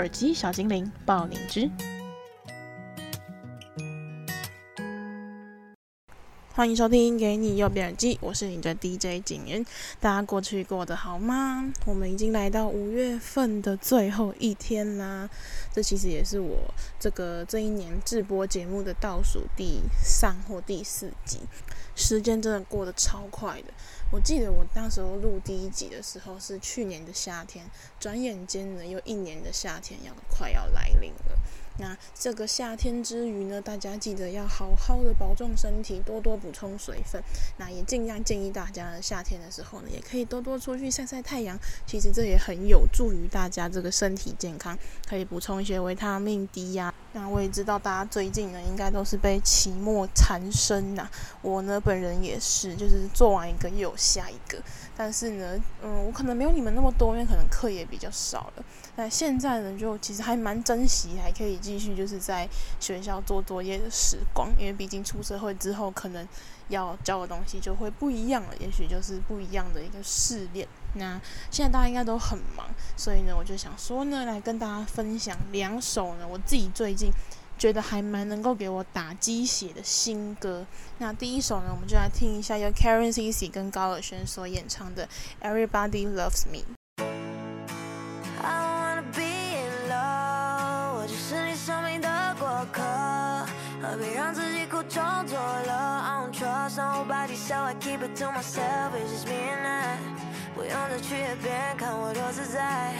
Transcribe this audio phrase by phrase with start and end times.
[0.00, 1.70] 耳机小精灵，爆灵芝。
[6.54, 9.62] 欢迎收听《给你右边耳机》，我是你的 DJ 景云。
[10.00, 11.70] 大家过去过得好吗？
[11.84, 15.28] 我们已经来到五月份的最后一天啦。
[15.70, 16.56] 这其实也是我
[16.98, 21.40] 这个这一年制播节目的倒数第三或第四集。
[21.94, 23.72] 时间真的过得超快的。
[24.12, 27.64] 我记得我那时候录第一集的时候是去年的夏天，
[28.00, 31.38] 转眼间呢又一年的夏天要快要来临了。
[31.80, 37.22] 那这个夏天之余呢，大家记得要好好的保重身体，多多补充水分。
[37.56, 41.58] 那也尽量建议大家，夏天的时候呢，也可以多多出去晒晒太阳。
[41.86, 44.78] 其实这也很有助于大家这个身体健康，
[45.08, 46.92] 可以补充一些维他命 D 呀。
[47.12, 51.08] 那我也知道大家最近呢，应该都是被期末缠身呐。
[51.40, 54.62] 我呢，本人也是，就是做完一个又有下一个。
[55.02, 58.64] 但是呢，嗯，我可能没有你们那么多，因为可能课也比较少了。
[58.96, 62.46] 那现在呢，就其实还蛮珍惜，还可以继续就是在
[62.78, 66.28] 学校做作业的时光，因为毕竟出社会之后，可能
[66.68, 70.68] 要教的东西就会不一样了，也许就是不一样的一个试炼。
[70.96, 71.18] 那
[71.50, 77.10] 现在大家应该都很忙，所以呢，我就想说呢，来跟大家分享两首呢，我自己最近。
[77.60, 80.64] 觉得还蛮能够给我打鸡血的新歌。
[80.96, 85.06] 那第一首呢，我们就来听一下由 Karencici 跟高尔宣所演唱的
[85.46, 86.64] 《Everybody Loves Me》。
[88.42, 92.80] I wanna be in love，我就是你生命的过客，
[93.82, 98.94] 何必让自己苦中作乐？I don't trust nobody, so I keep it to myself.
[98.94, 99.98] It's just me and I，
[100.54, 102.94] 不用再去和别人看我多自在。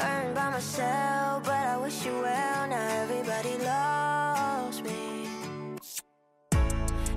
[0.00, 2.66] Hurting by myself, but I wish you well.
[2.68, 5.28] Now everybody loves me.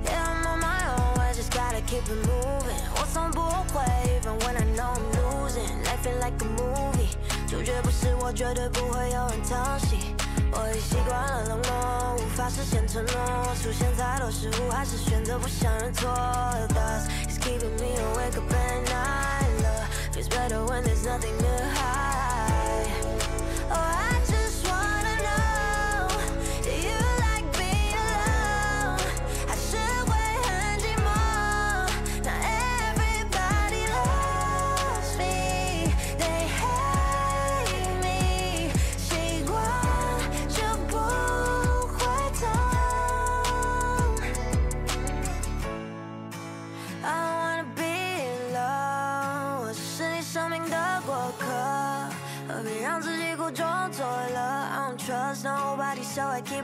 [0.05, 2.81] Yeah, I'm on my own, I just gotta keep it moving.
[2.95, 3.41] 我从不
[3.73, 3.83] 会，
[4.19, 5.83] even when I know I'm losing.
[5.85, 7.11] Life ain't like a movie，
[7.47, 10.15] 主角不是我，绝对不会有人疼惜。
[10.51, 13.55] 我已习惯了冷漠，无法实现承诺。
[13.61, 16.09] 出现太多失误，还是选择不想认错。
[16.13, 19.49] The dust is keeping me awake up at night.
[19.61, 22.12] Love feels better when there's nothing to hide.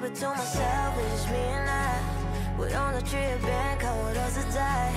[0.00, 2.00] But to myself, it's just me and I
[2.58, 4.94] We on the trip and cold as a die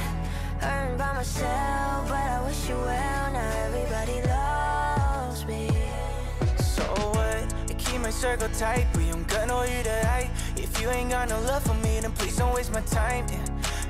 [0.62, 5.68] Earned by myself, but I wish you well Now everybody loves me
[6.58, 7.54] So what?
[7.70, 11.28] I keep my circle tight We don't got no you tonight If you ain't got
[11.28, 13.44] no love for me, then please don't waste my time yeah.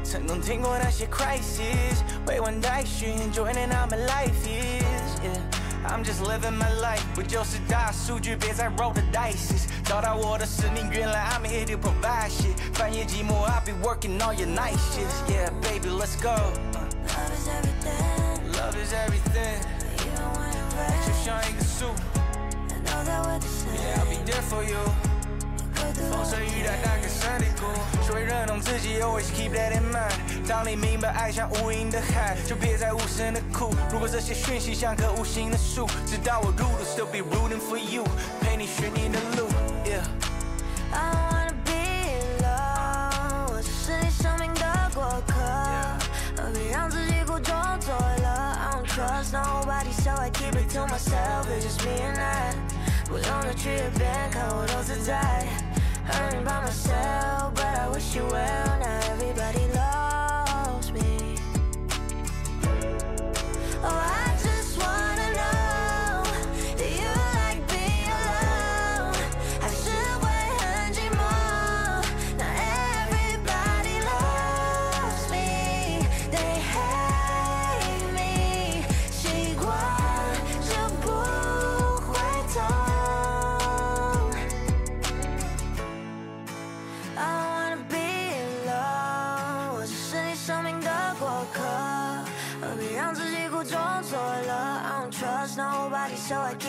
[0.03, 5.52] 등등 튕고 다시 crisis Wait one night, she enjoying how my life is.
[5.86, 9.66] I'm just living my life，不就是大数据，别再 roll the dice。
[9.84, 12.54] 找到我的使命，原来 I'm here to provide shit。
[12.78, 20.68] 半夜寂寞，I'll be working all your night shifts。Yeah, baby, let's go。Love is everything。Love is everything。Even when it
[20.76, 21.06] rains。
[21.06, 21.94] 就像一个树。
[22.70, 24.78] I know that we're the same。Yeah, I'll be there for you。
[26.13, 27.65] 风吹雨打，打个山地鼓，
[28.05, 30.47] 学会认同自己，always keep that in mind。
[30.47, 33.73] 当你明白爱像无垠的海，就别再无声的哭。
[33.91, 38.03] 如果这些讯息像棵无形的树，直到我入土，still be rooting for you，
[38.39, 39.47] 陪你寻你的路。
[39.83, 40.03] Yeah。
[40.91, 45.33] I wanna be in love，我只是你生命的过客，
[46.37, 51.47] 何必让自己苦中作乐？I don't trust nobody, so I keep it to myself.
[51.49, 52.53] It's just me and I，
[53.07, 55.47] 不用再去和别看我多自在。
[56.13, 58.79] Hurting by myself, but I wish you well.
[58.79, 59.02] Now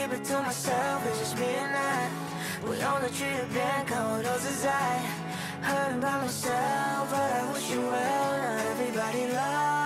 [0.05, 2.11] keep it to myself, it's just me and I.
[2.69, 4.97] We on a trip and cold as I
[5.63, 9.84] Hurting by myself, but I wish you well Not everybody loves.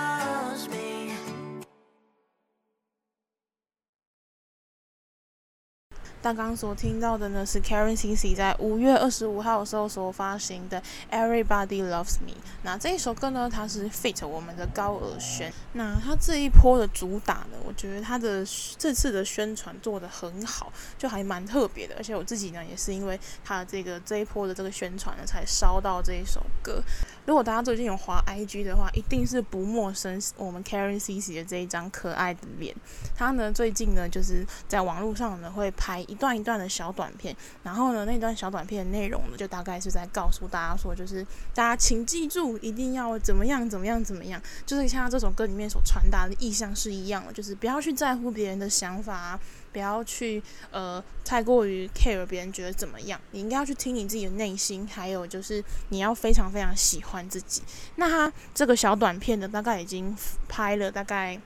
[6.33, 10.81] 刚刚所听到的呢，是 Karen CC 在五月二十五号的时候所发行的
[11.11, 12.31] 《Everybody Loves Me》。
[12.63, 15.51] 那这一首歌呢，它是 feat 我们的高尔宣。
[15.73, 18.45] 那他这一波的主打呢，我觉得他的
[18.77, 21.95] 这次的宣传做得很好，就还蛮特别的。
[21.97, 26.83] 而且我自己呢，也是因为他的这个这一波的这个宣传呢，才烧到这一首歌。
[27.25, 32.75] 如果大家最近有滑 IG 的话，一定是不陌生我们 Karen CC 的这一张可爱的脸。
[33.15, 36.03] 他呢，最近呢，就是在网络上呢，会拍。
[36.09, 37.33] 一一段一段的小短片，
[37.63, 49.39] 然后呢，那段小短片的内容呢，就大概是在告诉大家说，就是大家请记住，一定要怎么样怎么样怎么样，就是像这首歌里面所传达的意象是一样的，就是不要去在乎别人的想法，
[49.71, 57.61] 不要去呃太过于 care 别人觉得怎么样，你应该要去听你自己的内心，还有就是你要非常非常喜欢自己。
[57.95, 60.13] 那他这个小短片呢，大概已经
[60.49, 61.39] 拍了大概。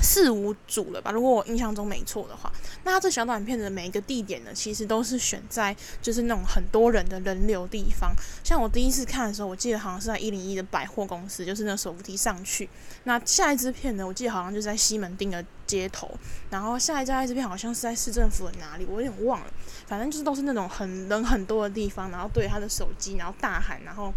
[0.00, 2.52] 四五组了吧，如果我印象中没错的话，
[2.84, 8.14] 那它这小短片的每一个地点呢，其实都是选在就是那种很多人的人流地方。
[8.42, 12.68] 像我第一次看的时候，我记得好像是在一零一的百货公司，就是那手扶梯上去。
[13.04, 16.10] 那下一支片呢，我记得好像就在西门町的街头，
[16.50, 19.46] 然后下一家一支片好像是在市政府的哪里，我有点忘了。
[19.86, 24.12] 反正就是都是那种很人很多的地方，然后对他的手机，然后大喊，然后。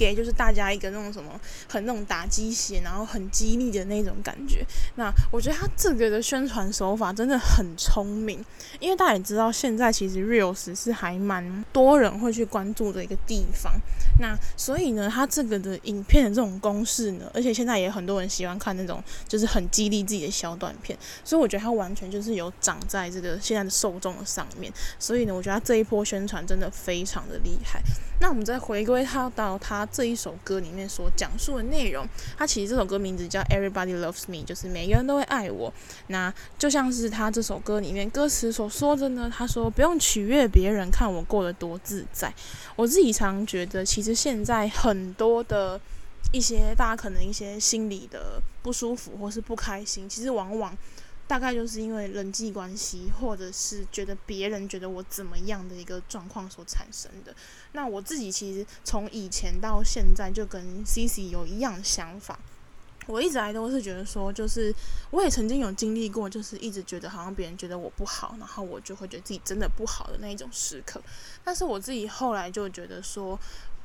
[0.00, 1.38] 给就是大家一个那种什么
[1.68, 4.64] 很那种打鸡血，然后很激励的那种感觉。
[4.94, 8.42] 那我觉得他这个的宣传手法真的很聪明，
[8.78, 13.74] 因为大家也知道现在其实 Reels 是还蛮多人会去关注的一个地方。
[14.20, 24.72] 那所以呢，他这个的影片的这种公式呢，而且现在也很多人喜欢看那种就是很激励自己的小短片，所以我觉得他完全就是有长在这个现在的受众的上面。
[24.98, 27.80] 所以呢，我觉得他这一波宣传真的非常的厉害。
[28.22, 29.80] 那我们再回归他到他。
[29.90, 32.06] 这一首歌里面所讲述的内容，
[32.36, 35.72] 他其实这首歌名字叫《Everybody Loves Me》，就是每个人都会爱我。
[36.08, 42.32] 那就像是他这首歌里面歌词所说的呢，他说不用取悦别人，看我过得多自在。
[42.76, 45.80] 我自己常觉得，其实现在很多的
[46.32, 50.76] 一些大家可能一些心里的不舒服或是不开心，其实往往。
[51.26, 57.32] 大概就是因为人际关系，或者是觉得别人觉得我怎么样的一个状况所产生的。
[57.70, 62.36] 那我自己其实从以前到现在就跟 CC 有一样想法。
[63.06, 64.74] 我一直来都是觉得说，就是
[65.12, 71.00] 我也曾经有经历过，就是一直觉得好像别人觉得我不好，然后我就会觉得自己真的不好的那一种时刻。
[71.44, 73.38] 但是我自己后来就觉得说。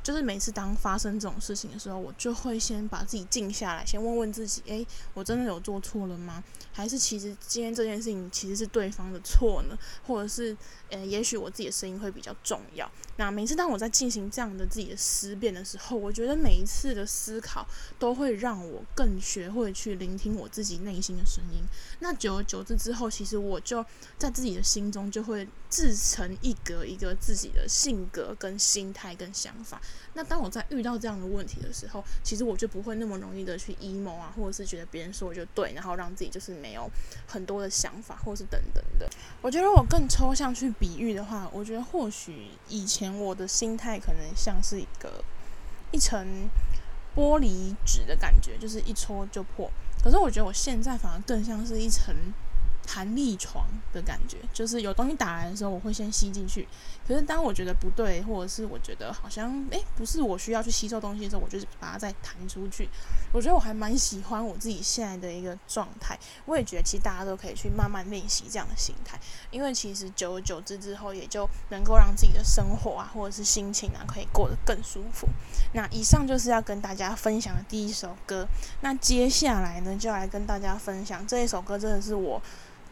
[0.06, 4.86] 就是每次当发生这种事情的时候，我就会先把自己静下来，先问问自己：哎，
[5.16, 6.44] 我真的有做错了吗？
[6.76, 9.80] 还是其实今天这件事情其实是对方的错呢？
[10.06, 10.56] 或者是，
[10.90, 12.92] 呃，也许我自己的声音会比较重要。
[13.16, 17.66] 那每次当我在进行这样的自己的思辨的时候，我觉得每一次的思考
[17.98, 21.64] 都会让我更学会去聆听我自己内心的声音。
[22.00, 23.84] 那久而久之之后，其实我就
[24.18, 29.82] 在自己的心中就会自成一格，一个自己的性格跟心态跟想法。
[30.14, 36.90] 那当我在遇到这样的问题的时候，其实我就不会那么容易的去 emo 啊，或者是觉得别人说我就对，然后让自己就是没有
[37.28, 39.08] 很多的想法，或是等等的。
[39.44, 45.24] 我觉得我更抽象去比喻的话，我觉得或许以前我的心态可能像是一个
[45.92, 46.50] 一层
[47.16, 49.70] 玻璃纸的感觉，就是一戳就破。
[50.04, 52.16] 可是我觉得我现在反而更像是一层。
[52.86, 56.68] 弹力床的感觉，就是有东西打来的时候，我会先吸进去。
[57.08, 62.90] 可是当我觉得不对，或者是我觉得好像诶不是我需要去吸收东西的时候，我就是把它再弹出去。
[63.32, 66.18] 我觉得我还蛮喜欢我自己现在的一个状态。
[66.46, 69.20] 我也觉得其实大家都可以去慢慢练习这样的心态，
[69.52, 75.28] 因为其实久而久之之后，也就能够让自己的生活啊，或者是心情啊，可以过得更舒服。
[75.74, 78.48] 那以上就是要跟大家分享的第一首歌。
[78.82, 82.42] 那接下来呢，就来跟大家分享这一首歌，真的是我。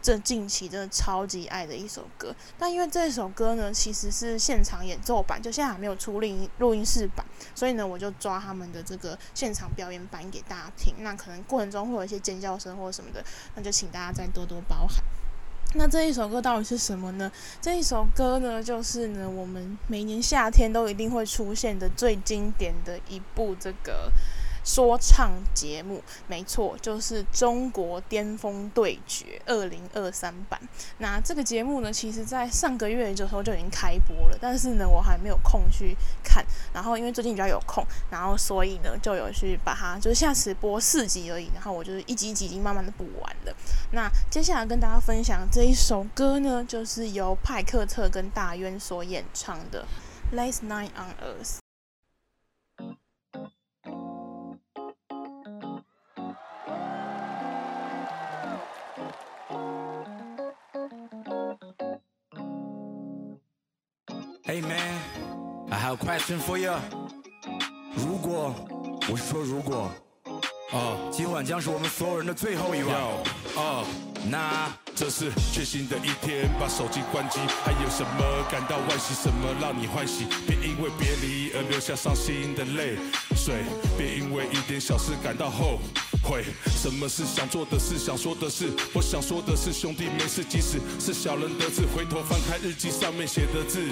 [0.04, 10.94] 这近期真的超级爱的一首歌，但因为这首歌呢，其实是现场演奏版，就现在还没有出录音录音室版，所以呢，我就抓他们的这个现场表演版给大家听。
[11.00, 13.24] 那可能过程中会有一些尖叫声或什么的，
[13.56, 15.02] 那就请大家再多多包涵。
[15.76, 17.32] 那这一首歌到底是什么呢？
[17.62, 24.12] 这一首歌呢，就是呢，我们每年夏天都一定会出现的最经典的一部这个
[24.64, 30.60] 说唱节目，没错，就是中国巅峰对决二零二三版。
[30.98, 36.46] 那这个节目呢，其实在上个月的时候就已经开播了，但是呢，我还没有空去看。
[36.74, 41.50] 然后因为最近比较有空，然后所以呢，就有去把它，就是下次播四集而已。
[41.54, 43.56] 然后我就是一集一集已经慢慢的补完了。
[43.92, 49.86] 那接下来跟大家分享这一首歌呢，就是由派克特跟大渊所演唱的
[50.36, 51.58] 《Last Night on Earth》。
[64.54, 65.00] Hey man,
[65.72, 66.76] I have a question for you.
[67.96, 68.54] 如果
[69.10, 69.90] 我是说如果，
[70.72, 72.96] 哦，今晚将是我们所有人的最后一晚，
[73.56, 73.84] 哦，
[74.30, 79.16] 那这是全新的一天，把手机关机，还有什么感到惋惜？
[79.16, 80.28] 什么让你欢喜？
[80.46, 82.96] 别因为别离而留下伤心的泪
[83.36, 83.64] 水，
[83.98, 85.80] 别因为一点小事感到后
[86.22, 86.46] 悔。
[86.68, 87.98] 什么是想做的事？
[87.98, 88.70] 想说的事？
[88.94, 93.90] 我想说的是，兄弟没事，即使是小人得志，回头翻开日记上面写的字。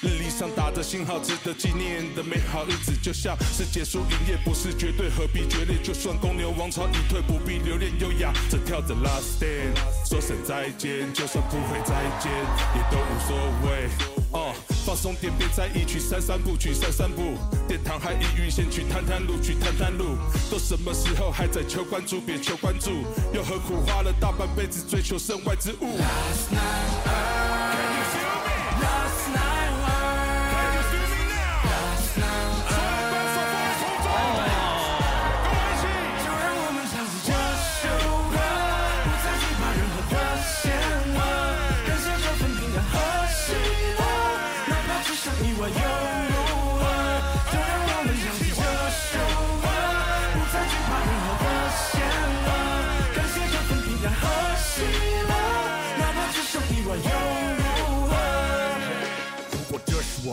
[0.00, 5.76] 日历上打着星号，值得纪念的美好日子，就像是结束营业，不是绝对，何必决裂？
[5.82, 12.30] 就算公牛王朝已退，不必留恋优雅，只跳着 Last Dance，说声再见，就算不会再见，
[12.76, 13.36] 也都无所
[13.66, 13.88] 谓。
[14.30, 14.54] 哦，
[14.86, 17.36] 放松点，别在意去散散步，去散散步。
[17.66, 20.16] 殿堂还一遇，先去探探路，去探探路。
[20.48, 22.20] 都什么时候还在求关注？
[22.20, 23.02] 别求关注，
[23.34, 27.37] 又何苦花了大半辈子追求身外之物？Last night,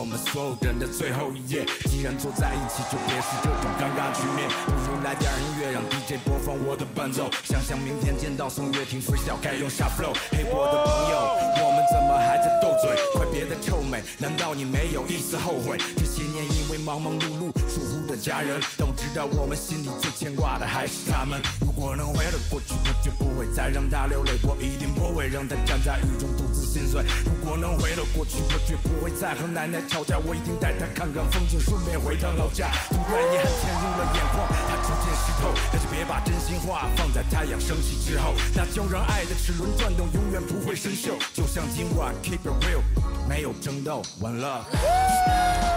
[0.06, 4.46] 我们所有人的最后一页，既然坐在一起，就别是这种尴尬局面。
[4.64, 7.28] 不如来点音乐，让 DJ 播放我的伴奏。
[7.42, 10.14] 想想明天见到宋岳庭嘴角该用啥 flow？
[10.30, 12.94] 嘿，我的朋友，我们怎么还在斗嘴？
[13.18, 15.76] 快别再臭美，难道你没有一丝后悔？
[15.98, 21.40] 这些年因为忙忙碌碌疏忽的家人，等道我们心里最牵挂的还是他们。
[21.60, 27.02] 如果能回到过去，我绝不会再让他流泪，我一定不会让他站在雨中独自心碎。
[27.24, 30.18] 如果能回到过去，我绝不会再和奶奶吵架。
[30.18, 32.68] 我一定带他看看风景，顺便回趟老家。
[32.90, 35.48] 突然遗憾填入了眼眶，他逐渐湿透。
[35.72, 41.16] 但是别把真心话放在太阳升起之后，那就让爱的齿轮转动，永远不会生锈。
[41.32, 42.84] 就像今晚，Keep it real，
[43.26, 45.75] 没有争斗，One love。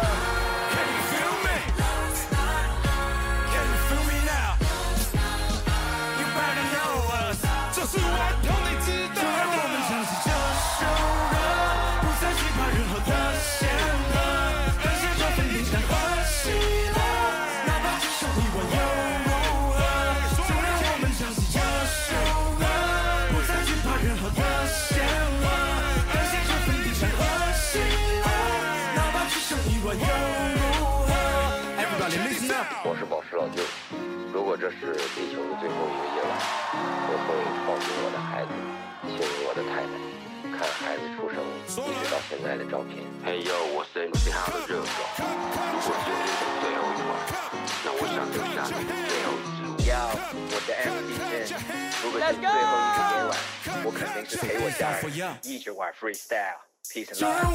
[7.91, 8.49] 如果
[34.60, 36.36] 这是地球的最后一个夜晚，
[37.08, 37.32] 我会
[37.63, 38.51] 抱紧我的孩子，
[39.08, 39.16] 亲
[39.48, 39.96] 我的太太，
[40.51, 41.39] 看孩子出生
[41.88, 43.08] 一直到现在的照片。
[43.24, 44.84] 嘿呦，我是 MC 号的热狗。
[45.16, 47.16] 如果今天是最后一晚，
[47.86, 49.80] 那我想留下你的最后一支舞。
[49.88, 50.12] 要
[50.51, 51.48] 我的 MC 天，
[52.04, 53.32] 如果是最后一个夜晚，
[53.86, 55.08] 我肯定是陪我家人
[55.44, 56.68] 一直玩 freestyle。
[56.92, 57.48] Peace and love。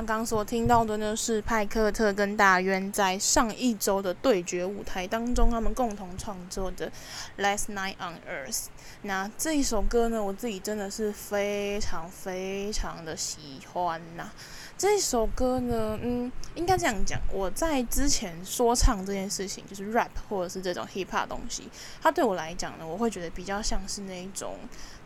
[0.00, 6.90] 刚刚所听到的呢，是派克特跟大渊在上一周的对决舞台当中，他们共同创作的
[7.38, 8.48] 《Last Night on Earth》。
[9.02, 14.30] 那这一首歌呢，我自己真的是非常非常的喜欢呐。
[14.78, 21.68] 这首歌呢，嗯，应该这样讲，我在之前说唱这件事情，就是 rap 或者是这种 hip hop 东西，
[22.00, 24.56] 它对我来讲呢，我会觉得比较像是那一种。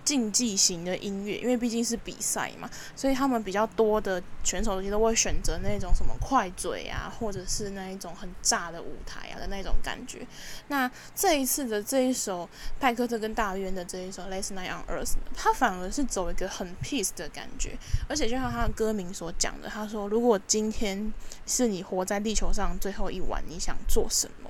[0.04, 10.26] 竞技型的音乐，因为毕竟是比赛嘛，所以他们比较多的选手其实都会选择那种什么快嘴啊，或者是那一种很炸的舞台啊的那种感觉。
[10.68, 17.76] 那这一次的这一首派克特跟大渊的这一首《Last Night on Earth》，他反而是走一个很 peace 的感觉，
[18.08, 21.12] 而且就像他的歌名所讲的，他说：“如果今天
[21.46, 24.43] 是你活在地球上最后一晚，你想做什么？”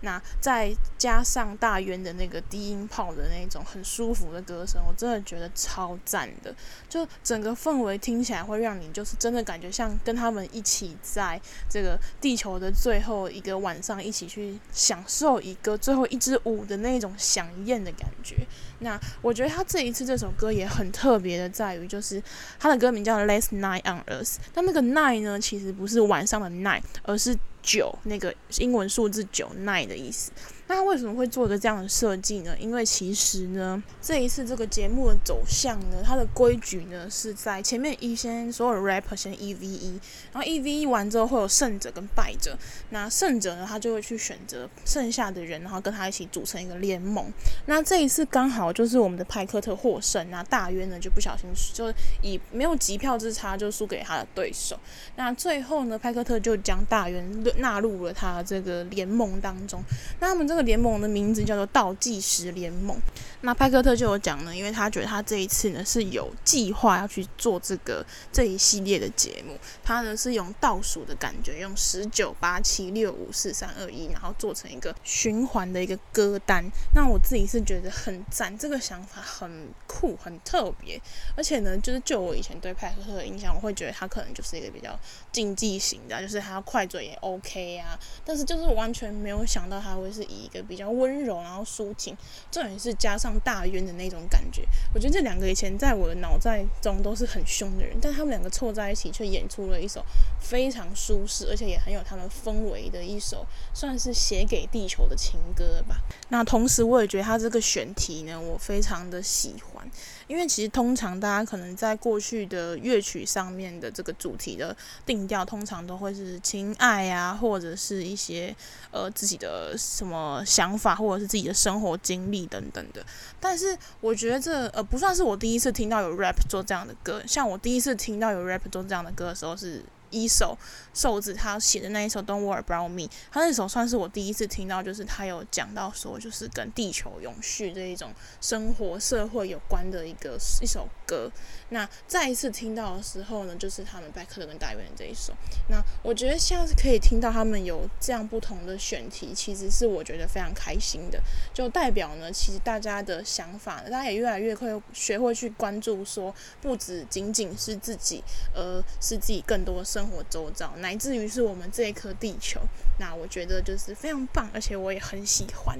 [0.00, 6.54] 那再加上大渊的那个低音炮的那种很舒服的歌声，我真的觉得超赞的。
[6.88, 18.46] 就整个氛围听起来会让你就是真的感觉像跟他们一起在这个地球的最后一个晚上一起去享受一个最后一支舞的那种饗宴的感觉。
[18.80, 22.22] 那我觉得他这一次这首歌也很特别的，在于就是
[22.58, 30.30] 他的歌名叫《Last Night on Earth》，但那个 night 呢，其实不是晚上的 night，而是九那个英文数字九 night 的意思。
[30.68, 32.54] 那为什么会做一个这样的设计呢？
[32.58, 39.98] 因为其实呢，这一次这个节目的走向呢，它的规矩呢是在前面一先所有 rapper 先一 v 一，
[40.30, 42.54] 然后一 v 一完之后会有胜者跟败者。
[42.90, 47.32] 那胜者呢，他就会去选择剩下的人，然后跟他一起组成一个联盟。
[47.64, 54.78] 那这一次刚好就是我们的派克特获胜，那大渊呢就不小心就以没有几票之差就输给他的对手。
[55.16, 59.82] 那最后呢，派克特就将大渊纳入了他这个联盟当中。
[60.20, 60.57] 那他们这。
[60.62, 63.00] 联盟的名字叫做倒计时联盟。
[63.42, 76.64] 那派克特就有讲呢，因为他觉得他这一次呢是有计划要去做这个这一系列的节目，他呢是用倒数的感觉，用十九八七六五四三二一，然后做成一个循环的一个歌单。
[76.96, 81.00] 那我自己是觉得很赞，这个想法很酷，很特别。
[81.36, 84.98] 而且呢，就是就我以前对派克特的印象，我会觉得他可能就是一个比较
[85.30, 87.96] 竞技型的，就是他快嘴也 OK 啊。
[88.24, 92.16] 但是就是完全没有想到他会是以一一个比较温柔，然后抒情，
[92.50, 94.66] 重点是加上大渊的那种感觉。
[94.94, 100.02] 我觉得这两个以前在我的脑袋中都是很凶的人，但他们两个凑在一起，却演出了一首
[100.40, 105.98] 非常舒适，而且也很有他们氛围的一首，算是写给地球的情歌吧。
[106.30, 109.86] 那同时，我也觉得他这个选题呢，我非常的喜欢。
[110.28, 118.54] 因为其实通常大家可能在过去的乐曲上面的这个主题的定调，通常都会是情爱啊，或者是一些
[118.92, 123.04] 呃自己的什么想法，或者是自己的生活经历等等的。
[123.40, 129.82] 但是我觉得这呃不算是我第一次听到有 rap 做这样的歌，像我第一次听到有 rap 做这样的歌的时候是。
[130.10, 130.56] 一首
[130.98, 141.30] 瘦子他写的那一首《Don't Worry About Me》，他那首算是我第一次听到，就是他有讲到说，就是跟地球永续这一种生活社会有关的一个一首歌。
[141.68, 145.32] 那再一次听到的时候呢，就是他们派克特跟大渊这一首。
[145.68, 151.22] 那我觉得像是可以听到他们有这样不同的选题，其实是我觉得非常开心的，
[151.54, 162.58] 就代表呢，其实大家的想法，大家也越来越会学会去关注，说不只仅仅是自己，而是自己更多生活周遭那，乃至于是我们这一颗地球。
[162.98, 165.78] 那我觉得就是非常棒，而且我也很喜欢。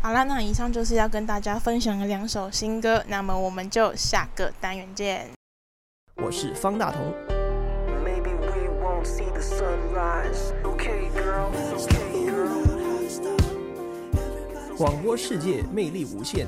[0.00, 5.28] 好啦，那以上就是要跟大家分享的两首新歌，那么我们就下个单元见。
[6.16, 7.12] 我是方大同。
[14.78, 16.46] 广播世界魅力无限，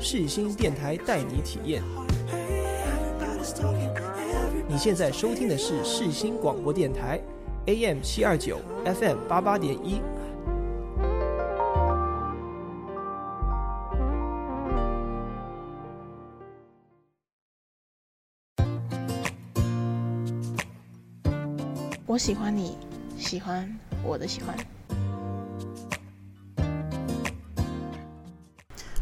[0.00, 1.82] 世新电台带你体验。
[4.68, 7.20] 你现在收听的是世新广播电台
[7.66, 10.00] ，AM 七二九，FM 八八点一。
[22.06, 22.76] 我喜欢你，
[23.18, 23.70] 喜欢
[24.02, 24.56] 我的喜欢。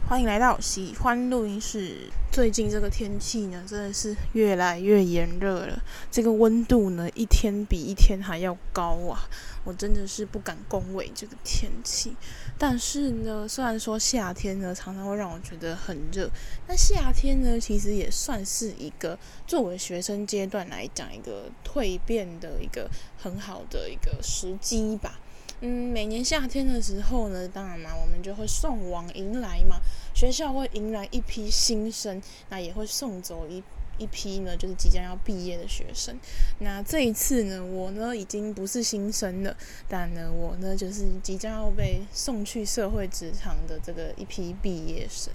[0.08, 2.10] 欢迎来到喜欢录音室。
[2.34, 5.80] 最近这个天气呢，真的是越来越炎热了。
[6.10, 9.28] 这个温度呢，一天比一天还要高啊！
[9.62, 12.16] 我真的是不敢恭维这个天气。
[12.58, 16.28] 但是呢，虽然说夏天呢常常会让我觉得很热，
[16.66, 19.16] 但夏天呢其实也算是一个
[19.46, 25.20] 作为学生阶段来讲一个蜕变的一个很好的一个时机吧。
[25.60, 29.76] 嗯，每年夏天的时候呢，当然嘛，我们就会送往迎来嘛，
[30.14, 33.62] 学校会迎来一批新生，那也会送走一
[33.98, 36.16] 一批呢，就是即将要毕业的学生。
[36.60, 39.56] 那这一次呢，我呢已经不是新生了，
[39.88, 45.32] 但呢，我呢就是即将要被送去社会职场的这个一批毕业生。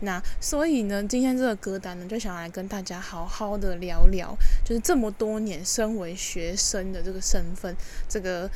[0.00, 7.74] 那所以呢，今天这个歌单呢，就想来跟大家好好的聊聊，就是这么多年身为学生的这个身份，
[8.06, 8.50] 这个。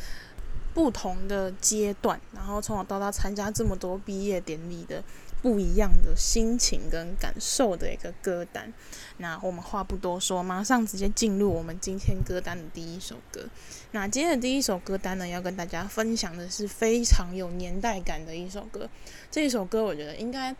[0.74, 5.04] 不同的阶段，然后从小到大参加这么多毕业典礼的
[5.42, 8.72] 不一样的心情跟感受的一个歌单。
[9.18, 13.46] 那我们话不多说，马上直接进入我们今天歌单的第一首歌。
[13.90, 18.88] 那今天的第一首歌单呢，要跟大家分享的是非常有年代感的一首歌。
[19.30, 20.54] 这一首歌，我觉得应该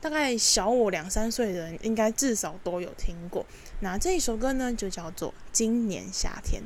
[0.00, 3.44] 大概小我两三岁的人，应该至少都有听过。
[3.80, 6.62] 那这一首歌呢，就叫做《今年夏天》。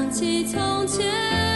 [0.00, 1.49] 想起从前。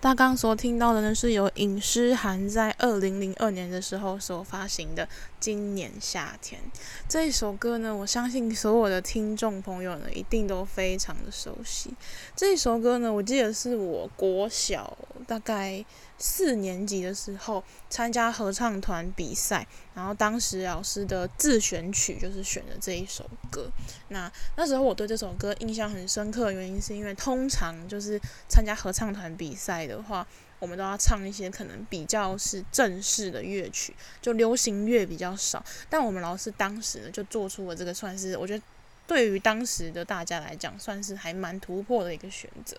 [0.00, 5.04] 大刚所听到的呢，是由尹诗涵在二零零二年的时候所发行的
[5.38, 6.58] 《今年夏天》
[7.06, 11.92] 这一首歌呢，我相信所有的听众朋友呢，一定都非常的熟悉。
[12.34, 15.84] 这一首歌呢，我记得是我国小大概
[16.20, 23.70] 四年级的时候参加合唱团比赛，然后当时老师的自选曲就是选的这一首歌。
[24.08, 30.26] 那那时候我对这首歌印象很深刻原因，是因为通常就是参加合唱团比赛的话，
[30.58, 35.64] 我们都要唱一些可能比较是正式的乐曲，就流行乐比较少。
[35.88, 38.62] 但我们老师当时呢，就做出了这个，算是我觉得
[39.06, 42.76] 对于当时的大家来讲，算是还蛮突破的一个选择。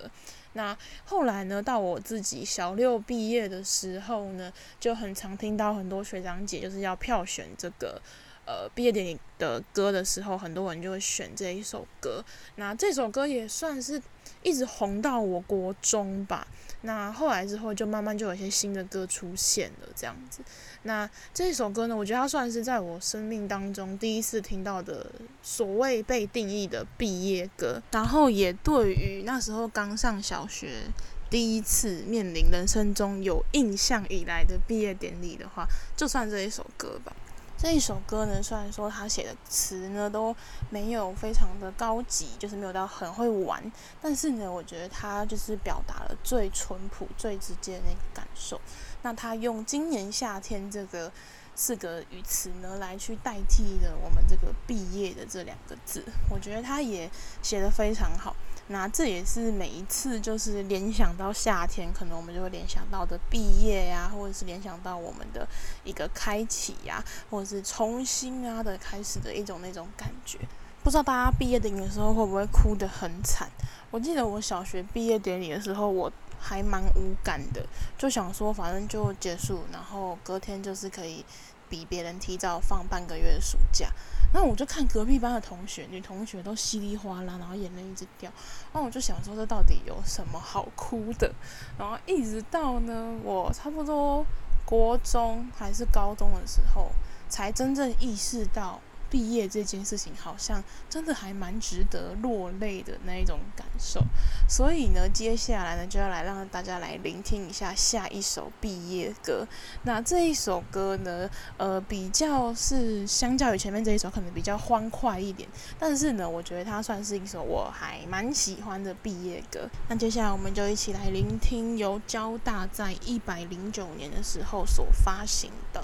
[0.54, 8.02] 那后来呢，到我自己小六毕业的时候呢，就很常听到很多学长姐就是要票选这个。
[8.44, 12.26] 呃，毕业典礼的歌的时候，很多人就会选这一首歌。
[12.56, 14.02] 那这首歌也算是
[14.42, 16.46] 一直红到我国中吧。
[16.82, 20.42] 那后来之后，就慢慢就有一些新的歌出现了，这样子。
[20.84, 25.06] 那这一首歌呢，我觉得它算是在我生命当中第一次听到的
[25.44, 27.82] 所谓被定义的毕业歌。
[27.92, 30.92] 然后也对于那时候刚上小学，
[31.30, 37.16] 第一次面临人生中有印象以来的毕业典礼的话，就算这一首歌吧。
[37.58, 40.36] 这一首歌呢，虽然说他写的词呢都
[40.72, 48.60] 没有非常的高级，就是没有到很会玩，但是呢，我觉得他就是表达了最淳朴、最直接的那个感受。
[49.04, 51.12] 那他用“今年夏天”这个
[51.56, 57.10] 四个语词呢，来去代替了我们这个“毕业”的这两个字，我觉得他也
[57.42, 58.36] 写得非常好。
[58.68, 65.46] 那这也是每一次就是联想到夏天，可能我们就会联想到的毕业呀，或者是联想到我们的
[65.84, 70.38] 一个开启呀，或者是重新啊的开始的一种那种感觉。
[70.84, 73.50] 不知道大家毕业典礼的时候会不会哭得很惨？
[73.90, 76.10] 我记得我小学毕业典礼的时候，我
[76.42, 77.64] 还蛮无感的，
[77.98, 81.24] 就想说反正就结束，然后隔天就是可以
[81.70, 83.90] 比别人提早放半个月的暑假。
[84.34, 88.32] 然后我就看隔壁班的同学，女同学都稀里哗啦，然后眼泪一直掉。
[88.74, 91.32] 然后我就想说，这到底有什么好哭的？
[91.78, 94.26] 然后一直到呢，我差不多
[94.66, 96.92] 国中还是高中的时候，
[97.30, 98.80] 才真正意识到。
[99.12, 104.02] 毕业这件事情好像真的还蛮值得落泪的那一种感受，
[104.48, 109.46] 所以呢，接下来呢就要来让大家来聆听一下下一首毕业歌。
[109.84, 119.70] 那这一首歌呢，呃，比较是相较于前面这一首可能比较欢快一点，但是呢，我觉得它算是一首我还蛮喜欢的毕业歌。
[119.90, 125.82] 那接下来我们就一起来聆听由交大在一百零九年的时候所发行的《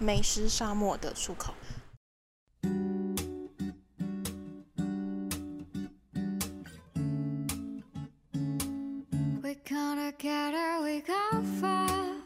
[0.00, 1.52] 美食沙漠的出口》。
[9.42, 12.19] We gonna get her, we go far.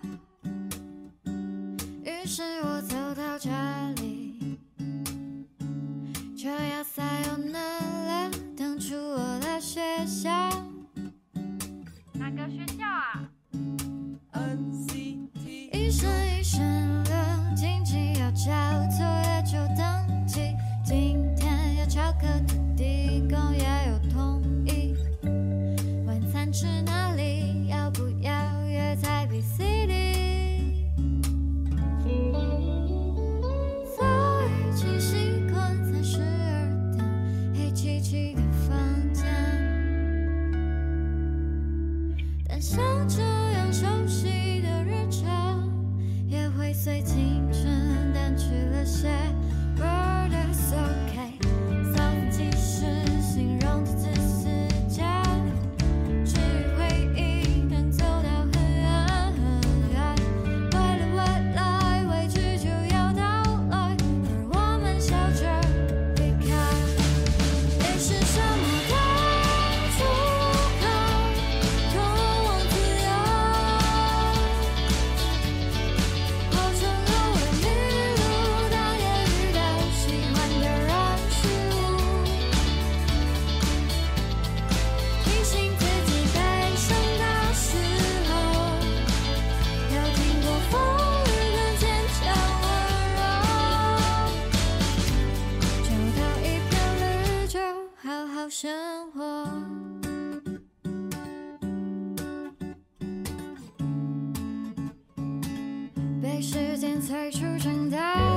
[106.40, 108.33] 时间催促长大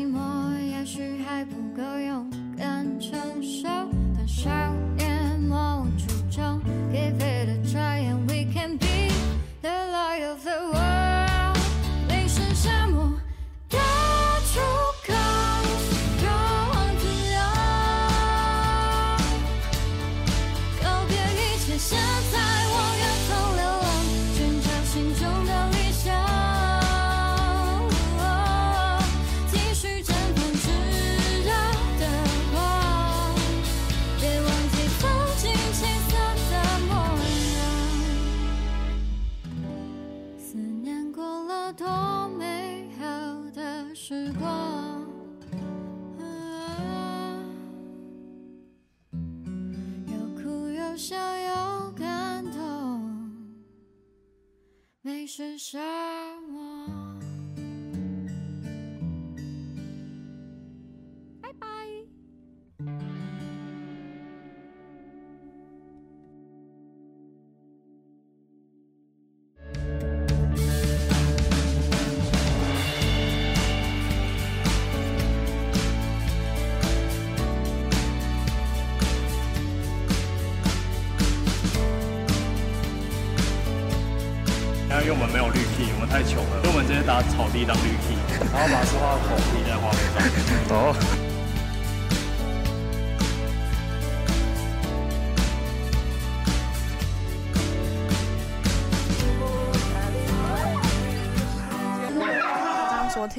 [0.00, 3.68] 寂寞也许还不够勇敢承受
[55.40, 56.19] 身上。
[87.64, 88.16] 当绿皮
[88.52, 90.76] 然后把说话口贴在画面上。
[90.76, 91.19] 哦。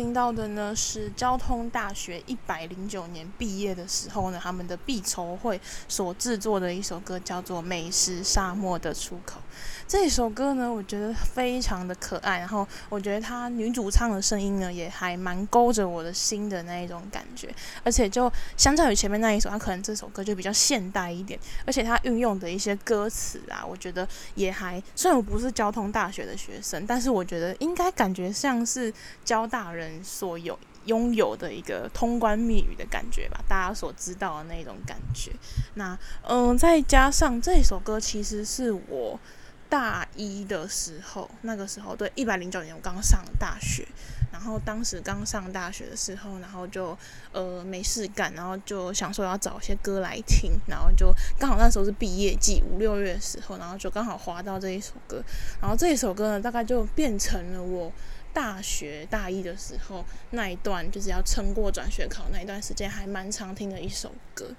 [0.01, 9.39] 听到的呢是交通大学一百零九年毕业的时候呢，他们的毕筹会所制作的一首歌，叫做《美食沙漠的出口》。
[9.87, 17.53] 这首歌呢，我觉得非常的可爱，然后我觉得她女主唱的声音呢，也还蛮勾着我的心的那一种感觉。
[17.83, 24.81] 而且就相较于前面那一首，它可能这首歌就比较现代一点，而且它运用的一些歌词啊，我觉得也还。
[24.95, 28.91] 虽然我不是交通大学的学生，但是我觉得应该感觉像是
[29.23, 29.61] 交大。
[29.71, 35.31] 人所有拥有的一个通关密语的感觉吧，大家所知道的那种感觉。
[35.75, 39.19] 那嗯，再加上这首歌，其实是我
[39.69, 43.87] 大一的时候，那个时候对，一百零九年我刚上大学，
[44.31, 46.97] 然后当时刚上大学的时候，然后就
[47.31, 55.23] 呃没事干，然后就想说要找一些歌来听，然后就刚好那时候是毕业季五六月的时候，然后就刚好滑到这一首歌，
[55.61, 57.91] 然后这一首歌呢，大概就变成了我。
[58.33, 64.51] 大学大一的时候，那一段就是要撑过转学考那一段时间，还蛮常听的一首歌。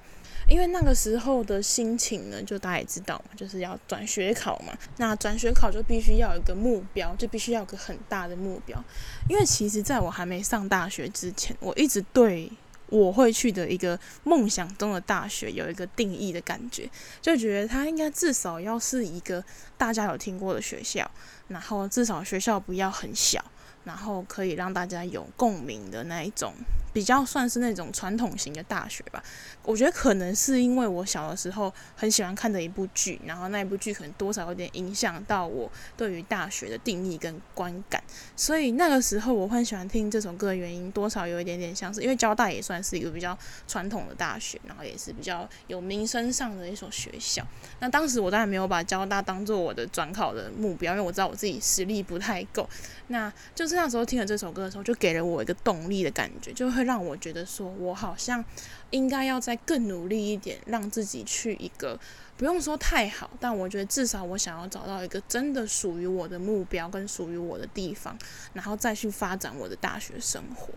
[0.49, 4.77] 因为那个时候的心情呢，就大家也知道嘛，就是要转学考嘛。
[4.97, 8.83] 那转学考就必须要有一个目标，就必须要有个很大的目标。
[9.29, 12.51] 因为其实在我还没上大学之前，我一直对
[12.89, 19.43] 我会去的一个梦想中的大学有一个定义的感觉，就觉得它应该至少要是一个
[19.79, 21.09] 大家有听过的学校，
[21.47, 23.43] 然后至少学校不要很小。
[23.85, 26.53] 然后可以让大家有共鸣的那一种。
[26.93, 29.23] 比较算是那种传统型的大学吧，
[29.63, 38.03] 我觉得可能是因为我小的时候很喜欢看的一部剧，然后那一部剧可能多少有点影响到我对于大学的定义跟观感，
[38.37, 43.37] 所以那个时候我很喜欢听这首歌的原因，多少有一点点像是因为交大也算是一个比较
[43.67, 47.43] 传统的大学，然后也是比较有名声上的一所学校。
[47.81, 52.69] 那当时我当然没有把交大当做我的转考的目标，因为我知道我自己实力不太够。
[53.09, 56.82] 那就是那时候听了这首歌的时候，就给了我一个动力的感觉，就会。
[56.83, 58.45] 让我觉得说，我好像
[58.91, 61.99] 应该要再更努力一点，让自己去一个
[62.37, 68.17] 不用说太好，但我觉得至少我想要找到一个真的属于我的目标跟属于我的地方，
[68.53, 70.69] 然后再去发展我的大学生活。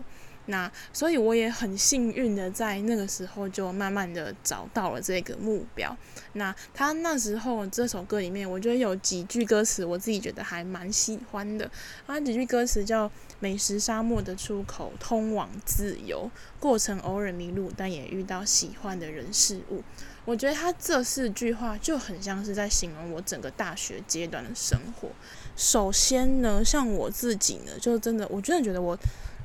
[0.46, 5.96] 那所以我也很幸运的在那个时候就慢慢的找到了这个目标。
[6.34, 11.70] 那他那时候这首歌里面，我觉得有几句歌词我自己觉得还蛮喜欢的。
[12.06, 16.30] 他几句歌词叫“美食沙漠的出口，通往自由，
[16.60, 19.82] 过程偶尔迷路，但也遇到喜欢的人事物”。
[20.26, 25.08] 我觉得他这四句话就很像是在形容我整个大学阶段的生活。
[25.56, 28.96] 首先呢，像我自己呢，就真的，我真的觉得我。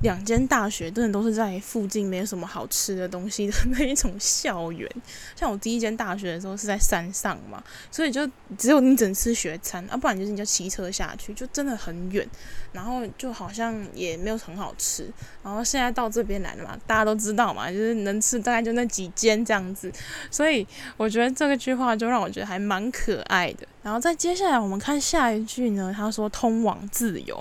[0.02, 4.90] 两间大学真的都是在附近，没有什么好吃的东西的那一种校园。
[5.36, 8.28] 像我第一间大学的时候是在山上嘛，所以就
[8.58, 12.28] 只有你只能吃学餐，啊，不然就是你就骑车下去，就真的很远。
[12.72, 15.10] 然后就好像也没有很好吃。
[15.44, 19.92] 然后现在到这边来了嘛，大家都知道嘛，就是能吃大概就那几间这样子。
[20.30, 20.66] 所以
[20.98, 23.68] 我觉得这个句话就让我觉得还蛮可爱的。
[23.84, 27.36] 然后再接下来我们看下一句呢，他说通往自由。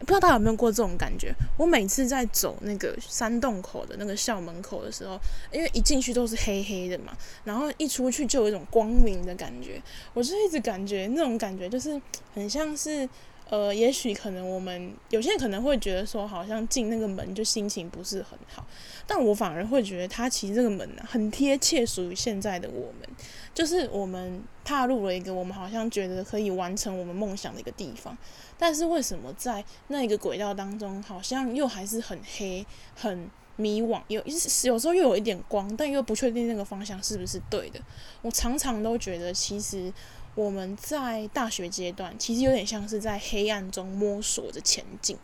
[0.00, 1.32] 不知道大家有没有过这种感觉？
[1.56, 5.18] 我每次在走那个山洞口的那个校门口的时候，
[5.52, 9.80] 因为一进去都是黑黑的嘛，然后一出去就有一种光明的感觉。
[10.12, 12.00] 我就一直感觉那种感觉就是
[12.34, 13.08] 很像是。
[13.48, 18.66] 呃，也许可能我们有些人可能会觉得说，好像进那个门就心情不是很好，
[19.06, 23.08] 但我反而会觉得，它其实这个门呢，很贴切属于现在的我们，
[23.54, 28.18] 就是我们踏入了一个我们好像觉得可以完成我们梦想的一个地方，
[28.58, 32.66] 但是为什么在那个轨道当中，好像又还是很黑、
[32.96, 34.20] 很迷惘，有
[34.64, 37.78] 有时候又有一点光，但又不确定那个方向是不是对的。
[38.22, 39.92] 我常常都觉得，其实。
[40.36, 45.16] 我们在大学阶段其实有点像是在黑暗中摸索着前进，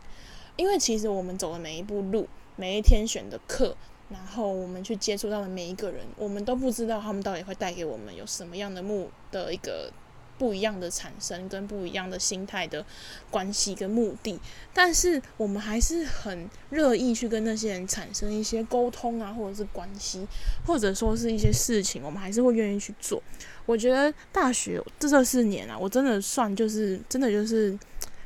[0.56, 3.76] 因为其实我们走的每一步路，每一天选的课，
[4.08, 9.92] 然后我们去接触到的每一个人，我们都不知道他们到底会带给我们有什么样的目的一个。
[10.38, 12.84] 不一样的产生跟不一样的心态的
[13.30, 14.40] 关系跟目的，
[14.74, 20.26] 但是我们还是很乐意去跟那些人产生一些沟通啊，或者是关系，
[20.66, 23.22] 或者说是一些事情，我们还是会愿意去做。
[23.66, 27.78] 我觉得大学这这四年啊，我真的算就是真的就是。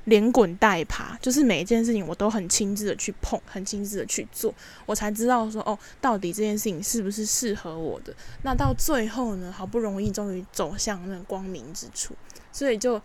[0.07, 4.55] 连滚带爬，就是每一件事情我都很亲自的去碰，很亲自的去做，
[4.87, 8.15] 我才知道说哦，到底这件事情是不是适合我的。
[8.45, 12.15] 那到最后呢，好不容易终于走向那个光明之处，
[12.53, 13.03] 所以就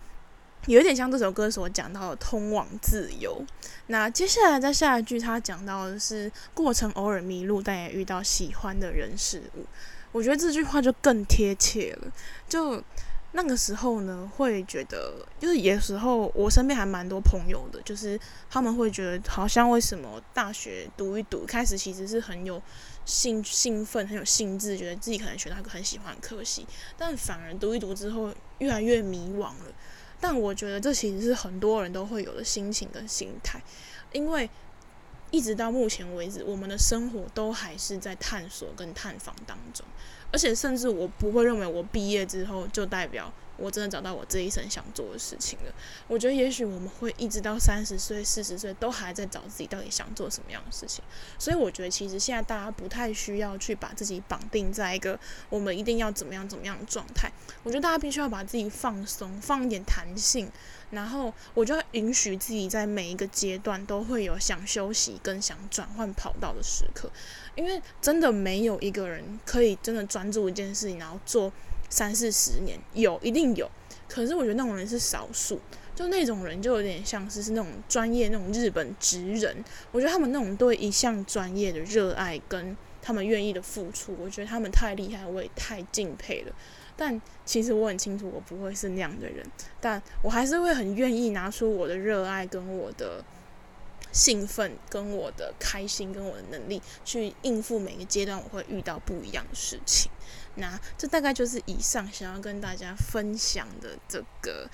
[0.68, 3.44] 有点像这首歌所讲到的通往自由。
[3.88, 9.66] 那接下来在下一句，他讲到的是过程偶尔迷路，但也遇到喜欢的人事物。
[10.12, 12.12] 我觉得这句话就更贴切了，
[12.48, 12.84] 就。
[13.34, 22.62] 那个时候呢，会觉得就是有时候我身边还蛮多朋友的，就是他们会觉得好像为什么大学读一读，开始其实是很有
[23.06, 29.74] 兴兴奋、很有兴致，觉得自己可能学到一个很喜欢的科系，但反而读一读之后越来越迷惘了。
[30.20, 33.62] 但我觉得这其实是很多人都会有的心情跟心态，
[34.12, 34.50] 因为
[35.30, 39.86] 一直到目前为止，我们的生活都还是在探索跟探访当中。
[40.32, 45.74] 而且，甚至我不会认为我毕业之后就代表我真的找到我这一生想做的事情了。
[46.08, 51.04] 我觉得，也许我们会一直到三十岁、四十岁都还在找自己到底想做什么样的事情。
[51.38, 55.20] 所以，我觉得其实现在大家不太需要去把自己绑定在一个
[55.50, 57.30] 我们一定要怎么样、怎么样的状态。
[57.64, 60.50] 我觉得大家必须要把自己放松，放一点弹性。
[60.92, 67.10] 然后，我就要允许自己在每一个阶段都会有想休息跟想转换跑道的时刻，
[67.56, 71.52] 因为真的没有一个人可以真的专注一件事情，然后做
[71.90, 73.70] 三四十年，有一定有，
[74.08, 75.60] 可是我觉得那种人是少数，
[75.94, 86.54] 就那种人就有点像是是那种专业那种日本职人，我觉得他们那种对一项专业的热爱跟他们愿意的付出，我觉得他们太厉害，我也太敬佩了。
[86.96, 89.44] 但其实我很清楚，我不会是那样的人，
[89.80, 93.24] 但我还是会很愿意拿出我的热爱、跟我的
[94.12, 100.12] 兴奋、跟我的开心、跟我的能力去应付每个阶段我会遇到不一样的事情。
[100.56, 104.70] 那这大概就是以上想要跟大家分享的这个。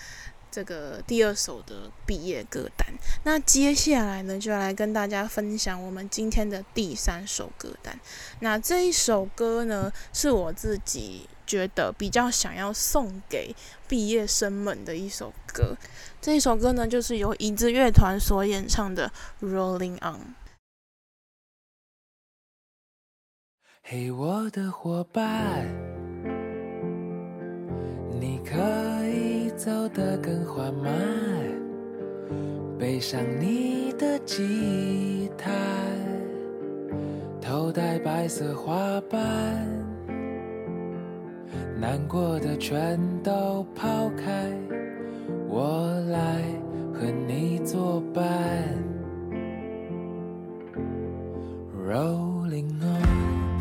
[0.50, 2.88] 这个第二首的毕业歌单，
[3.26, 8.00] 那接下来呢，就要来跟大家分享我们今天的第三首歌单。
[8.40, 13.56] 那这一首歌呢，是我自己觉得比较想要送给
[13.88, 15.76] 毕业生们的一首歌。
[16.22, 19.12] 这一首歌呢，就是由椅子乐团所演唱的
[19.46, 20.16] 《Rolling On》。
[23.82, 25.66] 嘿，我的伙伴，
[28.20, 28.56] 你可
[29.08, 29.38] 以。
[29.58, 30.94] 走得更缓慢，
[32.78, 35.50] 背上你的吉他，
[37.42, 39.68] 头戴白色花瓣，
[41.80, 44.52] 难过的全都抛开，
[45.48, 46.42] 我来
[46.94, 48.24] 和你作伴。
[51.88, 53.60] Rolling on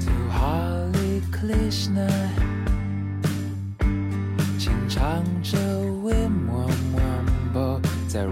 [0.00, 2.08] to Hare Krishna。
[4.86, 8.24] 唱着 Wim Wam Wambo 在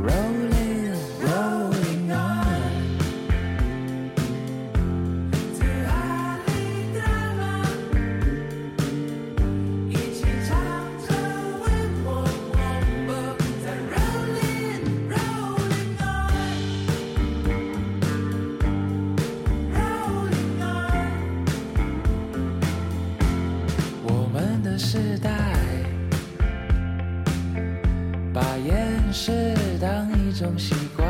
[30.59, 31.07] 习惯，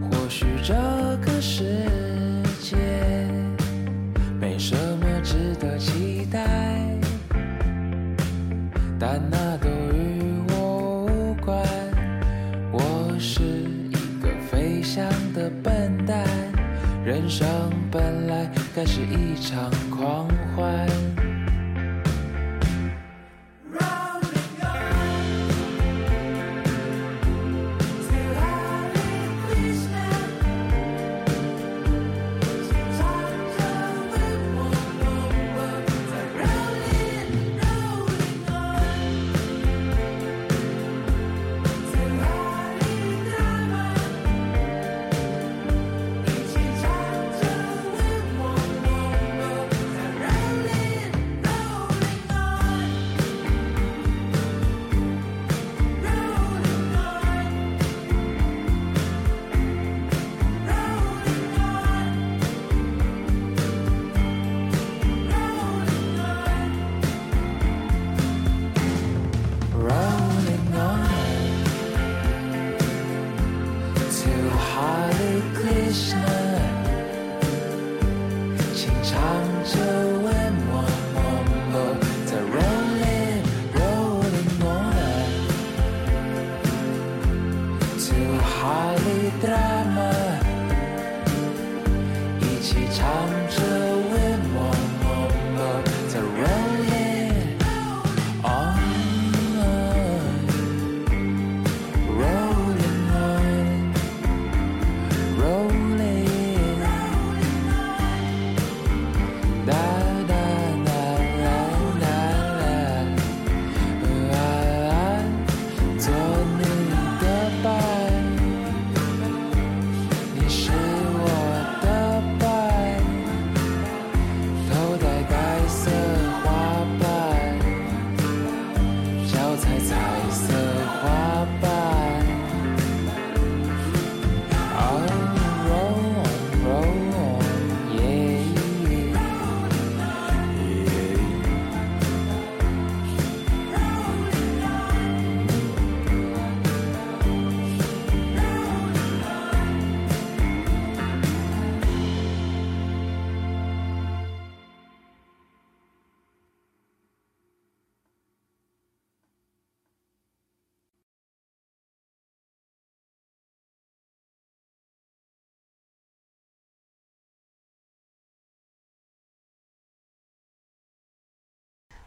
[0.00, 0.74] 或许这
[1.24, 1.64] 个世
[2.60, 2.76] 界
[4.40, 6.46] 没什么值得期待，
[8.98, 11.64] 但那都与我无关。
[12.72, 13.92] 我是一
[14.22, 16.26] 个飞翔的笨蛋，
[17.04, 17.48] 人生
[17.90, 21.01] 本来该是一场狂欢。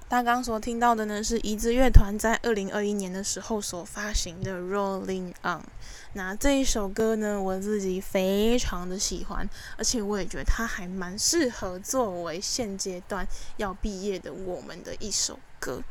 [0.07, 5.59] 大刚所听到的呢，是一支乐团在二零二一年的时候所发行的《Rolling On》。
[6.13, 13.27] 那这一首歌呢，我自己非常的喜欢，而且我也觉得它还蛮适合作为现阶段
[13.57, 15.81] 要毕业的我们的一首歌。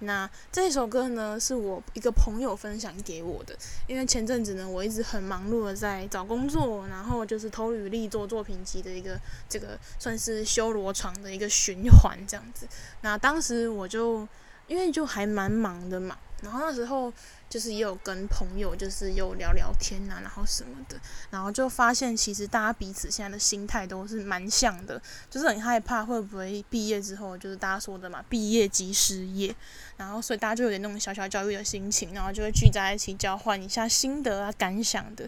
[0.00, 9.18] 那这首歌呢，是我一个朋友分享给我的，因为前阵子呢，我一直很忙碌的在找工作，然后就是投履历做作品集的一个
[9.48, 12.66] 这个算是修罗场的一个循环这样子。
[13.02, 14.26] 那当时我就
[14.66, 17.12] 因为就还蛮忙的嘛，然后那时候。
[17.54, 20.98] 就是也有跟朋友，就是有聊聊天呐、啊，然后什么的，
[21.30, 25.00] 然后就发现其实大家彼此现在的心态都是蛮像的，
[25.30, 29.54] 就是很害怕会不会毕业之后，就是大家说的嘛，毕业即失业，
[29.96, 35.24] 然后所以大家就有点那种小小焦虑的心情，然后就会聚在一起交换一下心得啊、感想的。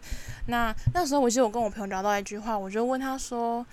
[0.48, 3.64] 那那时候我记得我跟我朋友聊到一句话，我就问他说：“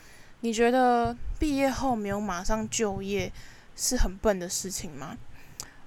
[0.42, 3.34] 你觉得毕业后没有马上就业
[3.76, 5.18] 是很笨的事情吗？”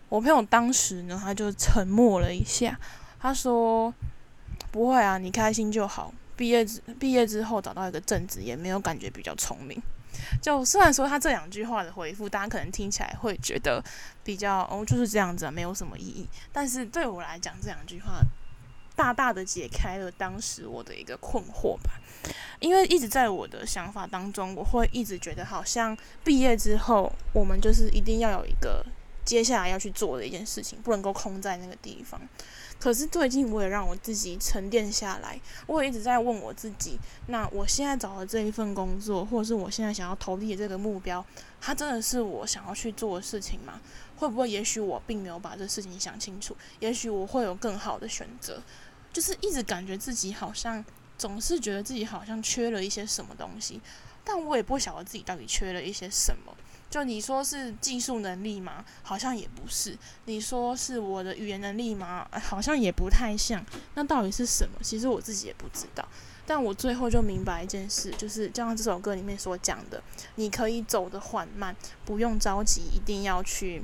[0.09, 2.79] 我朋友当时呢，他就沉默了一下，
[3.19, 3.93] 他说
[4.71, 6.15] ：“不会啊，你开心就好。
[6.37, 9.83] 毕业之毕业之后找到一个正职，也没有感觉比较聪明。”
[10.41, 13.83] 就虽然说他这两句话的回复，大家可能听起来会觉得
[14.23, 16.27] 比较哦，就是这样子啊，没有什么意义。
[16.53, 18.21] 但是对我来讲，这两句话
[18.95, 21.91] 大大的解开了当时我的一个困惑吧。
[22.61, 28.87] 因为一直在我的想法当中，我会一直觉得好像毕业之后，我们就是一定要有一个。
[29.27, 32.19] 接下来要去做的一件事情，不能够空在那个地方。
[32.79, 41.25] 可是最近我也让我自己沉淀下来，我也一直在问我自己：那我现在找的这一份工作，或者是我现在想要投递的这个目标，
[41.61, 43.81] 它真的是我想要去做的事情吗？
[44.17, 46.57] 会不会也许我并没有把这事情想清楚？
[46.79, 48.63] 也许我会有更好的选择。
[49.13, 50.85] 就是一直感觉自己好像
[51.17, 53.81] 总是觉得自己好像缺了一些什么东西，
[54.23, 56.55] 但我也不晓得自己到底缺了一些什么。
[56.89, 58.85] 就你说是技术能力吗？
[59.03, 59.97] 好像也不是。
[60.25, 62.27] 你说是我的语言能力吗？
[62.43, 63.65] 好像也不太像。
[63.95, 64.79] 那到底是什么？
[64.83, 66.07] 其实我自己也不知道。
[66.49, 70.01] 但我最后就明白一件事，就是就像这首歌里面所讲的，
[70.37, 71.75] 你可以走得缓慢，
[72.05, 73.83] 不用着急，一定要去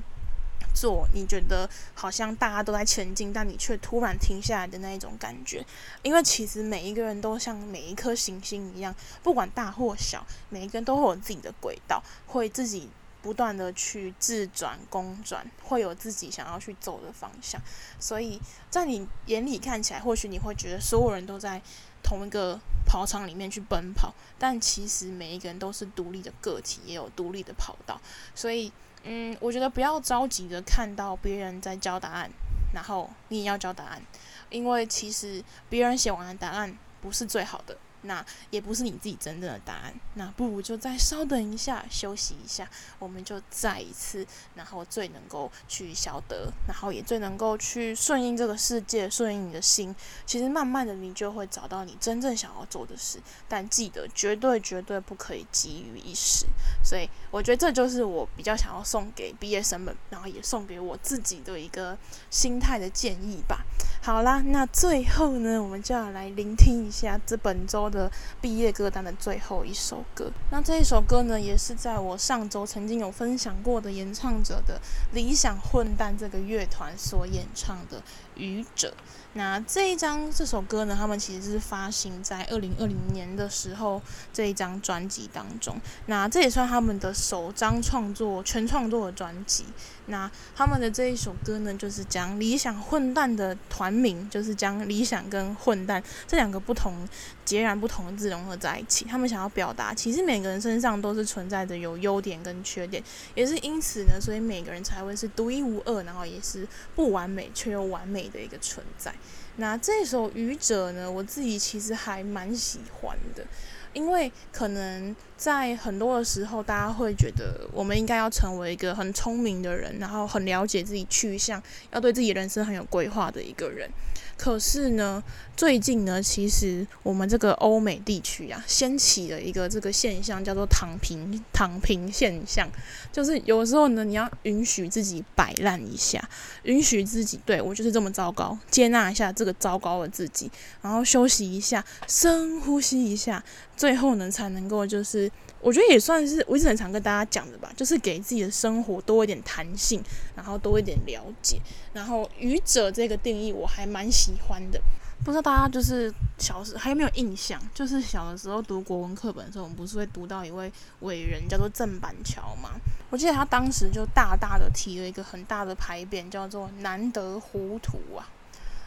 [0.75, 1.07] 做。
[1.15, 5.65] 你觉得好像大家都在前进，但你却突然停下来的那一种感觉。
[6.03, 12.89] 因为其实每一个人都像每一颗行星一样，不管大或小，每一个人都会有自己的轨道，会自己。
[13.23, 17.63] 不断的去自转公转，会有自己想要去走的方向。
[18.01, 21.63] 所以在你眼里看起来，或许你会觉得所有人都在
[22.03, 28.01] 同一个跑场里面去奔跑，但其实每一个人都是独立的个体，也有独立的跑道。
[28.35, 28.73] 所以，
[29.05, 32.31] 嗯，我觉得不要着急的看到别人在交答案，
[32.73, 34.03] 然后你也要交答案，
[34.51, 37.77] 因为其实别人写完的答案不是最好的。
[38.03, 49.95] 那也不是你自己真正的答案，那不如就再稍等一下，休息一下，我们就再一次，然后最能够去晓得，然后也最能够去顺应这个世界，顺应你的心。
[50.27, 53.21] 其实慢慢的，你就会找到你真正想要做的事。
[53.49, 56.47] 但记得，绝对绝对不可以急于一时。
[56.85, 61.97] 所以，我觉得这就是我比较想要送给毕业生们，然后也送给我自己的一个
[62.31, 63.65] 心态的建议吧。
[64.05, 70.29] 好啦，那最后呢，我们就要来聆听一下这本周的毕业歌单的最后一首歌。
[70.51, 74.81] 那这一首歌呢，也是在我上周曾经有分享过的演唱者的
[75.13, 77.99] 理想混蛋这个乐团所演唱的
[78.37, 78.89] 《愚者》。
[79.35, 85.75] 那这一张这首歌呢，他们其实是发行在二零二零年的时候这一张专辑当中。
[86.05, 89.65] 那这也算他们的首张创作全创作的专辑。
[90.07, 97.09] 那他们的这一首歌呢，就是将理想混蛋的团名，就是将理想跟混蛋这两个不同、
[97.45, 99.05] 截然不同的字融合在一起。
[99.05, 103.03] 他们想要表达，其实每个人身上都是存在着有优点跟缺点，
[103.35, 109.13] 也是因此呢，所以每个人才会是独一无二，然后也是不完美却又完美的一个存在。
[109.57, 113.45] 那这首《愚者》呢，我自己其实还蛮喜欢的。
[113.93, 123.91] 因为可能在很多的时候，大家会觉得我们应该要成为一个很聪明的人，然后很了解自己去向，要对自己人生很有规划的一个人。
[124.37, 125.23] 可是呢，
[125.57, 132.69] 最近呢，其实我们这个欧美地区啊，掀起了一个这个现象，叫做“躺平”躺平现象。
[133.13, 136.29] 就是有时候呢，你要允许自己摆烂一下，
[136.65, 143.45] 允许自己对我就是这么糟糕，接纳一下这个糟糕的自己，然后休息一下，深呼吸一下，
[143.77, 145.31] 最后呢，才能够就是。
[145.63, 150.03] 我觉得也算是我一直很常跟大家讲的吧，就是给自己的生活多一点弹性，
[150.35, 151.61] 然后多一点了解。
[151.93, 154.81] 然后愚者这个定义我还蛮喜欢的，
[155.25, 157.63] 不知道大家就是小时还有没有印象？
[157.73, 162.71] 就是小的时候读国文课本的时候，我们不是会读到一位伟人叫做郑板桥吗？
[163.09, 168.29] 我记得他当时就大大的提了一个很大的牌匾，叫做“难得糊涂”啊。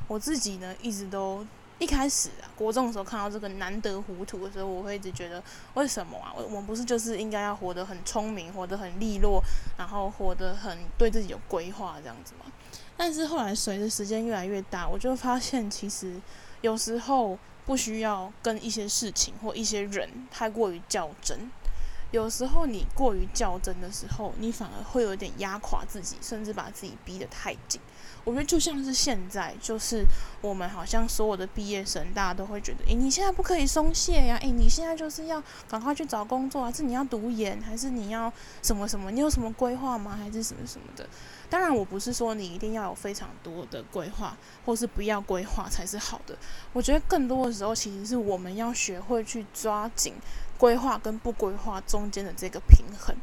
[0.08, 1.48] 我自己呢一直都。
[1.78, 6.32] 一开始啊，国中的时候看到这个难得糊涂的时候，我会一直觉得为什么啊？
[6.36, 9.44] 我我们不是就是应该要活得很聪明，活得很利落，
[9.78, 12.46] 然后活得很对自己有规划这样子吗？
[12.96, 16.20] 但是后来随着时间越来越大，我就发现其实
[16.62, 21.52] 有时候不需要跟一些事情或一些人太过于较真。
[22.12, 27.82] 有时候你过于较真的时候，你反而会有点压垮自己，甚至把自己逼得太紧。
[28.26, 30.04] 我觉得就像是现在，就是
[30.42, 39.12] 我们好像所有的毕业生，大家都会觉得，诶，你现在不可以松懈呀，诶，你现在就是要赶快去找工作啊，是你要读研，还是你要什么什么？
[39.12, 40.18] 你有什么规划吗？
[40.20, 41.08] 还是什么什么的？
[41.52, 46.36] 当然，我不是说你一定要有非常多的规划，或是不要规划才是好的。
[46.74, 50.16] 我觉得更多的时候，其实是我们要学会去抓紧
[50.58, 53.16] 规划跟不规划中间的这个平衡，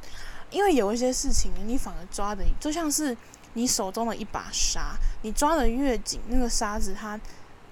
[0.51, 3.17] 因为有一些事情，你反而抓的就像是。
[3.55, 7.21] 你手中的一把沙，你抓得越紧，那个沙子它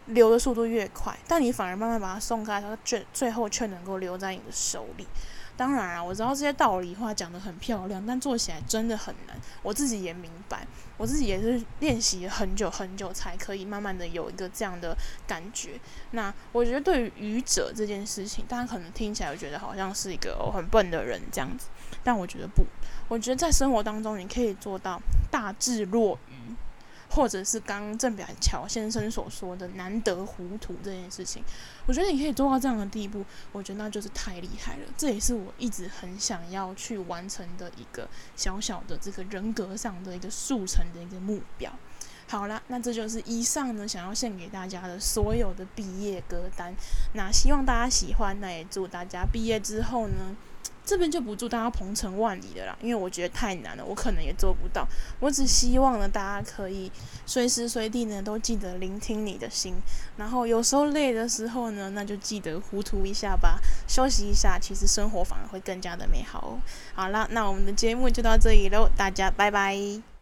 [0.07, 5.07] 流的速度越快，但你反而慢慢把它松开，它最最后却能够留在你的手里。
[5.57, 9.37] 当然啊，我知道这些道理话讲得很漂亮，但做起来真的很难。
[9.63, 10.67] 我自己也明白，
[10.97, 15.79] 我自己也是练习很久很久才可以慢慢的有一个这样的感觉。
[16.13, 21.67] 那我觉得对于愚者这件事情，大家可能听起来觉得好像是一个、很笨的人这样子，
[22.03, 22.65] 但我觉得不。
[23.11, 25.03] 我觉得在生活当中，你可以做到
[25.33, 26.55] 大智若愚，
[27.11, 31.43] 或者是刚郑板桥先生所说的难得糊涂这件事情。
[31.87, 34.83] 我觉得你可以做到这样的地步，我觉得那就是太厉害了。
[34.97, 41.69] 这也是我一直很想要去完成的一个小小的这个人格上的一个速成的一个目标。
[42.29, 46.73] 好啦，那这就是以上呢想要献给大家的所有的毕业歌单。
[47.15, 50.37] 那希望大家喜欢，那也祝大家毕业之后呢。
[50.85, 54.85] 这边就不祝大家鹏程万里的啦，因为我觉得太难了，我可能也做不到。
[55.21, 56.91] 我只希望呢，大家可以
[57.27, 59.75] 随时随地呢都记得聆听你的心，
[60.17, 66.59] 然后有时候累的时候呢，那就记得糊涂一下吧，休息一下，其实生活反而会更加的美好哦。
[66.95, 70.20] 好啦，那我们的节目就到这里喽，大家拜拜。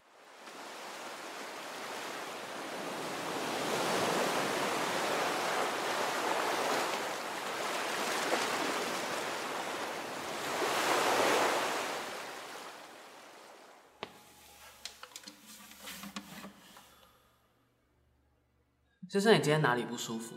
[19.11, 20.35] 先生，你今天哪里不舒服？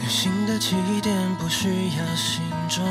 [0.00, 2.86] 旅行的起点不需要形状，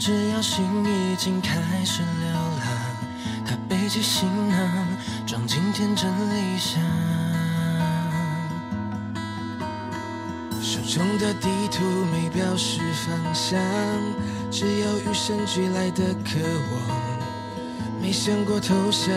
[0.00, 2.66] 只要心已经开始流浪。
[3.46, 4.88] 他背起行囊，
[5.24, 7.31] 装进天真理想。
[10.94, 11.82] 中的地图
[12.12, 13.58] 没标示方向，
[14.50, 16.38] 只有与生俱来的渴
[16.70, 17.00] 望。
[18.02, 19.10] 没想过投降，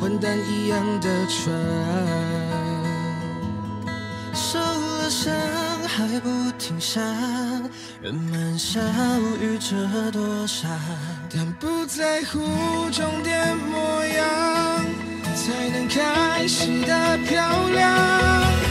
[0.00, 1.52] 混蛋一样的船，
[4.32, 5.34] 受了伤
[5.88, 7.00] 还不停下，
[8.00, 8.80] 人们笑
[9.42, 10.68] 于着多傻，
[11.28, 12.38] 但不在乎
[12.92, 14.84] 终点模样，
[15.34, 18.69] 才能开始的漂亮。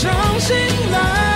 [0.00, 0.56] 相信
[0.94, 1.29] 爱